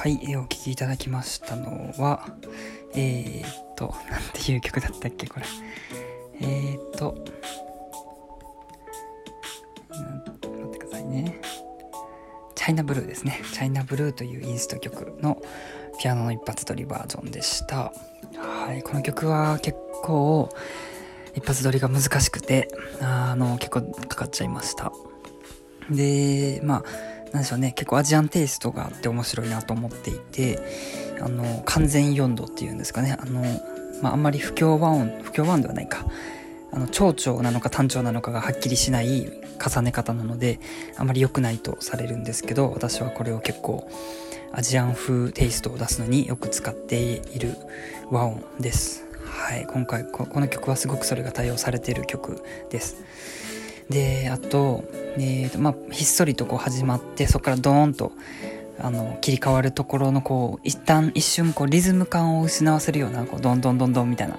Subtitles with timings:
[0.00, 2.26] はい、えー、お聴きいただきましたのは、
[2.94, 5.44] えー、っと、なんていう曲だったっけ、これ。
[6.40, 7.22] えー、っと、
[9.90, 11.38] 待ってくださいね。
[12.54, 13.42] チャイナブルーですね。
[13.52, 15.36] チャイナブルーというインスト曲の
[16.00, 17.92] ピアノの一発撮りバージョンでした。
[18.38, 20.48] はい、この曲は結構
[21.34, 22.68] 一発撮りが難しくて、
[23.02, 24.94] あの、結構かかっちゃいました。
[25.90, 30.58] で、まあ、なんでしょうね、結構アジアンテイストがあって面白いなと思っていて、
[31.20, 33.42] あの、完全4度っていうんですかね、あの、
[34.02, 36.04] まあ、あんまり不協和音、不協和音ではないか、
[36.72, 39.30] あの、長調なのか単調なのかがはっきりしない
[39.64, 40.58] 重ね方なので、
[40.96, 43.88] あまり良くないとされるんですけど、私はこれを結構、
[44.52, 47.56] アジアン風テイストを出すのによく使っている
[48.10, 49.04] 和音です。
[49.24, 52.96] はい、今回この曲はすごくそれが対応されている曲です。
[53.88, 54.84] であと,、
[55.16, 58.12] えーとまあ、ひっそりとこう始まってそこからドーンと
[58.78, 64.38] あの切り替わるところのこう一旦一瞬こうリズム感を失わせるようなこうどんどんどんどんみたいな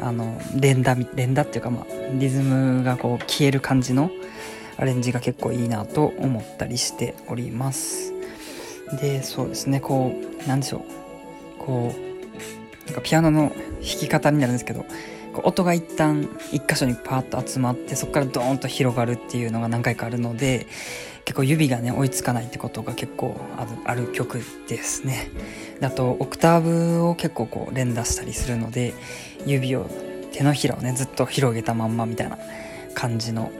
[0.00, 1.84] あの連打連打っていうか、まあ、
[2.18, 4.10] リズムがこう消える感じの
[4.78, 8.12] アレンジが結構いいなと思ったりしております。
[9.00, 10.82] でそうですねこうなんでしょう。
[11.58, 14.86] こうなんかピアノの弾き方になるんですけど
[15.44, 20.66] 音が一旦一箇所にパーッと集まってそこからドーンと広がるっていうのが何回かあるので
[21.24, 23.40] 結構指がね追いつかないってことが結構
[23.84, 25.30] ある曲ですね。
[25.80, 28.94] あとオクターブを結構こう連打したりするので
[29.44, 29.88] 指を
[30.32, 32.38] 手のひらをねずっと広げたまんまみたいな
[32.94, 33.50] 感じの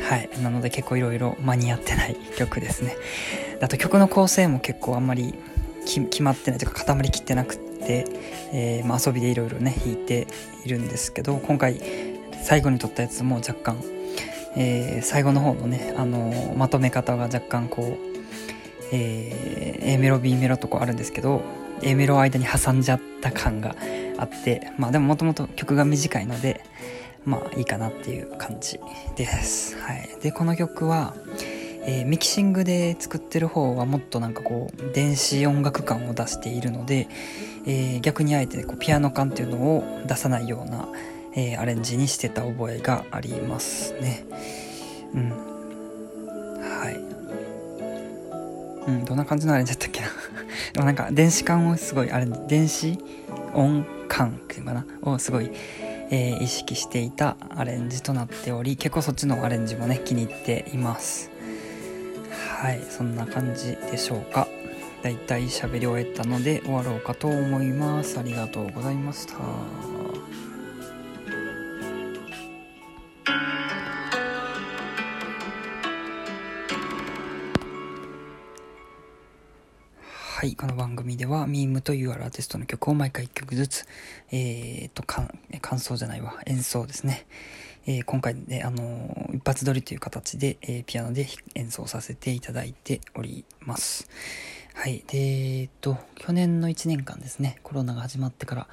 [0.00, 0.30] はい。
[0.42, 2.96] なので結構いろいろ間に合ってない曲ですね。
[3.60, 5.34] あと曲の構成も結構あんまり
[5.84, 10.26] 決まってないというか固まりきってなくて、えー、まあ、遊びでいろいろね弾いて
[10.64, 11.80] いるんですけど今回
[12.42, 13.82] 最後に撮ったやつも若干、
[14.56, 17.96] えー、最後の方のね、あのー、まとめ方が若干こう、
[18.92, 21.42] え A メロ B メロとこあるんですけど
[21.82, 23.76] A メロを間に挟んじゃった感が
[24.18, 26.64] あってまあでももともと曲が短いので
[27.24, 28.80] まあいいかなっていう感じ
[29.16, 29.78] です。
[29.78, 31.14] はい、でこの曲は
[31.84, 37.08] えー、ミキシングで作ってる方はもっとなんかこう電子音楽感を出しているので、
[37.66, 40.88] えー、逆にあえてこうピアノ感っていうのを出さないような、
[41.34, 44.24] えー、アレンジにしてた覚えがありますね。
[45.14, 45.30] うん。
[46.60, 46.94] はい。
[48.86, 50.08] うんどんな感じのアレンジだったっけな。
[50.74, 52.98] でもなんか電子感をすごいあれ電子
[53.54, 54.86] 音感っていうかな。
[55.02, 55.50] をすごい
[56.10, 61.30] えー、意識していたアレンジとなっており結構そっちのアレンジもね気に入っています。
[62.58, 64.48] はいそんな感じでしょうか。
[65.04, 68.18] だいたい喋り終えたので終わろうかと思います。
[68.18, 69.34] ありがとうございました。
[80.38, 83.86] はい、この番組では、ミームというアーティストの曲を毎回1曲ずつ、
[84.32, 85.28] えー、と、感
[85.78, 87.26] 想じゃないわ、演奏ですね。
[87.86, 94.08] えー、今回ね、あの、一発撮りという形で、え、ピアノで演奏させていただいております。
[94.74, 95.04] はい。
[95.06, 98.68] で、えっと、去年の1年間ですね、コロナが始まってから、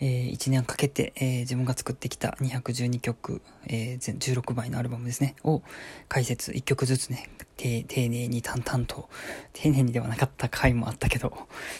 [0.00, 5.62] えー、1年かけて、えー、自分が作ってきた212曲、えー、全16枚のアルバムですね、を
[6.08, 7.28] 解説1曲ずつね、
[7.58, 9.08] 丁寧に淡々と、
[9.52, 11.36] 丁寧にではなかった回もあったけど、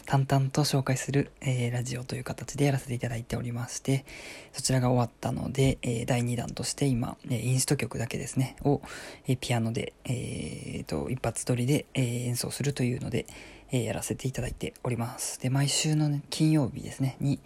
[0.07, 4.05] 淡々と紹介する、えー、ラジオという形でやらせていただいておりまして、
[4.53, 8.83] そちらが終わったので、えー、第2弾として今、え、インスト曲だけですね、を、
[9.29, 13.27] えピアノで、えー、と、一発撮りで、え演奏するというので、
[13.71, 15.41] えやらせていただいております。
[15.41, 17.39] で、毎週の、ね、金曜日ですね、に、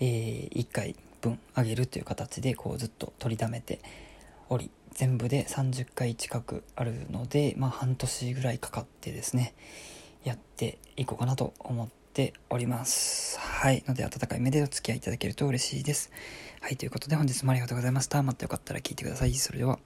[0.00, 3.80] えー、1回分あげるという形でこうずっと取りためて
[4.48, 9.54] おり全部で30回近くあるので、まあ、半年ぐらいかかってですね
[10.24, 13.38] やっていこうかなと思っております。
[13.38, 13.84] はい。
[13.86, 16.10] ので温かい目でお付き合いいただけると嬉しいです。
[16.60, 16.76] はい。
[16.76, 18.22] ということで本日もありがとうございました。
[18.22, 19.34] またよかったら聞いてください。
[19.34, 19.78] それでは。